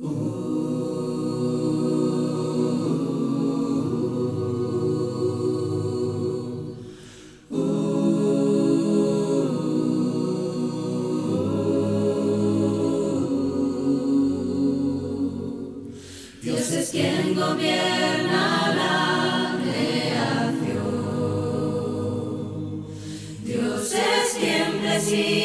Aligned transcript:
Dios 0.00 0.10
es 16.70 16.90
quien 16.90 17.34
gobierna 17.34 18.72
la 18.76 19.58
creación. 19.64 20.86
Dios 23.44 23.92
es 23.92 24.34
quien 24.38 24.78
preside 24.80 25.37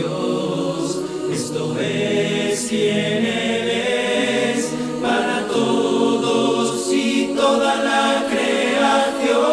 Esto 0.00 1.78
es 1.78 2.66
quien 2.68 3.26
Él 3.26 3.68
es 3.68 4.72
para 5.02 5.46
todos 5.46 6.90
y 6.92 7.34
toda 7.36 7.76
la 7.84 8.26
creación. 8.30 9.50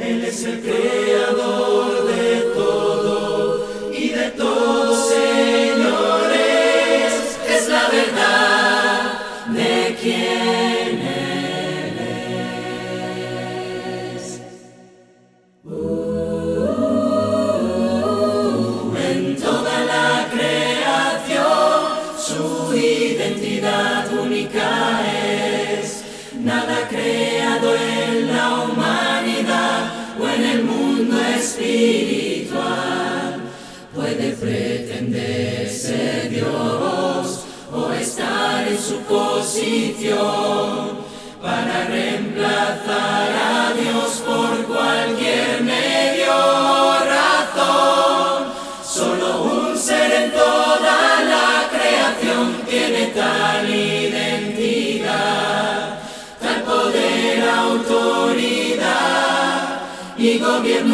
Él 0.00 0.24
es 0.24 0.44
el 0.44 0.60
creador 0.60 0.95
única 24.22 25.02
es. 25.80 26.04
Nada 26.42 26.88
creado 26.88 27.74
en 27.74 28.28
la 28.28 28.62
humanidad 28.62 29.90
o 30.20 30.28
en 30.28 30.44
el 30.44 30.62
mundo 30.64 31.18
espiritual 31.20 33.40
puede 33.94 34.32
pretender 34.32 35.68
ser 35.68 36.30
Dios 36.30 37.44
o 37.72 37.92
estar 37.92 38.66
en 38.68 38.78
su 38.78 38.98
posición 39.00 40.95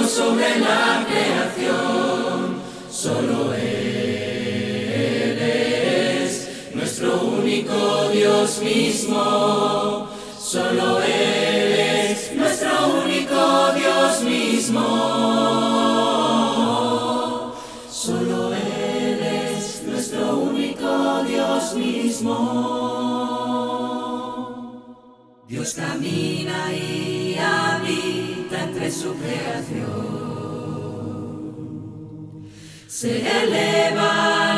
sobre 0.06 0.58
la 0.58 1.06
creación. 1.06 2.60
Solo 2.90 3.54
Él 3.54 5.38
es 5.38 6.48
nuestro 6.74 7.20
único 7.20 8.08
Dios 8.12 8.60
mismo. 8.62 10.08
Solo 10.38 11.00
Él 11.02 11.72
es 11.72 12.32
nuestro 12.34 13.02
único 13.04 13.72
Dios 13.74 14.22
mismo. 14.22 14.82
Solo 17.90 18.52
Él 18.54 19.20
es 19.56 19.82
nuestro 19.86 20.36
único 20.36 21.24
Dios 21.24 21.74
mismo. 21.74 22.32
Dios 25.48 25.74
camina 25.74 26.72
y 26.72 27.36
habita 27.38 28.21
entre 28.64 28.90
su 28.90 29.14
creación. 29.14 30.22
Se 32.88 33.20
eleva 33.42 34.51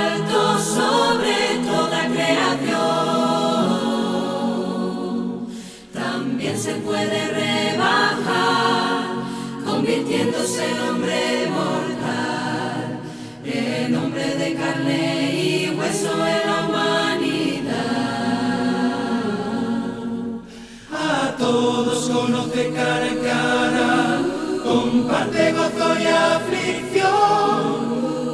todos 21.95 22.11
conoce 22.11 22.73
cara 22.75 23.07
en 23.07 23.19
cara, 23.19 24.21
comparte 24.65 25.53
gozo 25.53 25.97
y 26.01 26.07
aflicción, 26.07 27.07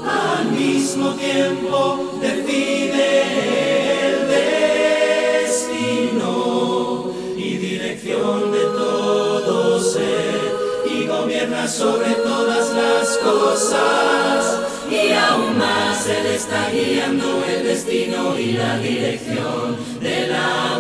al 0.09 0.51
mismo 0.53 1.11
tiempo 1.15 2.19
decide 2.23 3.23
el 4.07 4.29
destino 5.43 7.13
y 7.37 7.59
dirección 7.59 8.51
de 8.51 8.61
todo 8.61 9.79
ser 9.81 10.55
y 10.91 11.07
gobierna 11.07 11.69
sobre 11.69 12.13
todas 12.15 12.73
las 12.73 13.19
cosas 13.19 14.61
y 14.91 15.13
aún 15.13 15.59
más 15.59 16.07
él 16.09 16.27
está 16.27 16.71
guiando 16.71 17.45
el 17.45 17.65
destino 17.65 18.39
y 18.39 18.53
la 18.53 18.79
dirección 18.79 19.77
de 20.01 20.29
la 20.29 20.79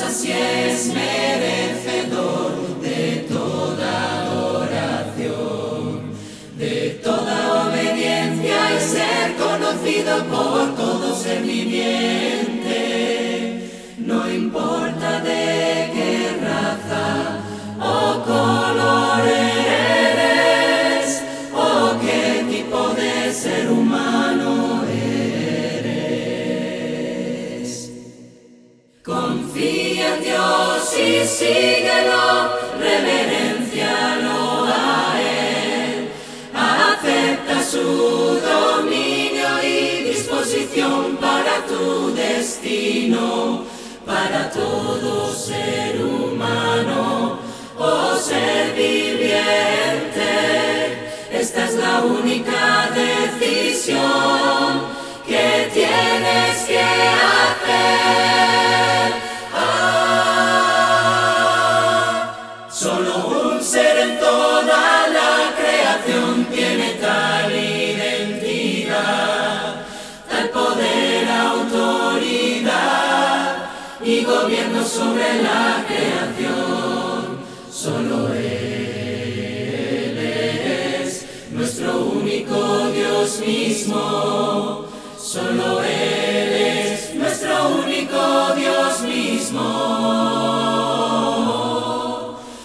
Así 0.00 0.32
es 0.32 0.86
merecedor 0.86 2.80
de 2.80 3.26
toda 3.28 4.22
adoración, 4.22 6.14
de 6.56 6.98
toda 7.04 7.68
obediencia 7.68 8.56
y 8.74 8.80
ser 8.80 9.36
conocido 9.36 10.24
por 10.24 10.81
y 31.02 31.26
síguelo, 31.26 32.52
reverencialo 32.78 34.64
a 34.66 35.20
Él. 35.20 36.10
Acepta 36.54 37.62
su 37.62 38.38
dominio 38.40 39.62
y 39.62 40.04
disposición 40.04 41.16
para 41.16 41.64
tu 41.66 42.14
destino, 42.14 43.64
para 44.06 44.50
todo 44.50 45.34
ser 45.34 46.00
humano 46.00 47.38
o 47.78 48.16
ser 48.16 48.74
viviente. 48.76 50.30
Esta 51.32 51.64
es 51.64 51.74
la 51.74 52.00
única 52.02 52.88
decisión 52.94 54.02
que 55.26 55.70
tienes 55.72 56.41
y 74.04 74.24
gobierno 74.24 74.84
sobre 74.84 75.42
la 75.42 75.84
creación. 75.86 77.38
Solo 77.70 78.32
Él 78.34 80.18
es 80.18 81.24
nuestro 81.52 82.06
único 82.06 82.88
Dios 82.90 83.40
mismo. 83.46 84.86
Solo 85.18 85.82
Él 85.82 86.52
es 86.52 87.14
nuestro 87.14 87.68
único 87.84 88.54
Dios 88.56 89.02
mismo. 89.02 89.60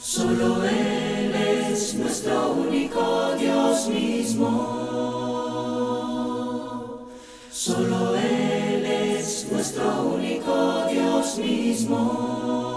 Solo 0.00 0.64
Él 0.64 1.34
es 1.34 1.94
nuestro 1.94 2.52
único 2.52 3.34
Dios 3.38 3.88
mismo. 3.88 4.50
Solo 7.50 8.16
Él 8.16 8.84
es 8.84 9.46
nuestro 9.50 10.02
único 10.14 10.86
Dios 10.90 11.38
mismo. 11.38 12.73